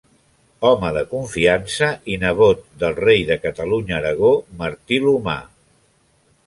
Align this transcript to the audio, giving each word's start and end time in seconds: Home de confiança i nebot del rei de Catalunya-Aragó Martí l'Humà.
Home 0.69 0.89
de 0.95 1.03
confiança 1.11 1.89
i 2.13 2.17
nebot 2.23 2.65
del 2.85 2.97
rei 3.03 3.23
de 3.29 3.39
Catalunya-Aragó 3.45 4.35
Martí 4.63 5.03
l'Humà. 5.07 5.39